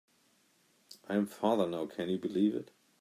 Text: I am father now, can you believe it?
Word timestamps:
I 1.07 1.13
am 1.15 1.27
father 1.27 1.67
now, 1.67 1.85
can 1.85 2.09
you 2.09 2.17
believe 2.17 2.55
it? 2.55 2.71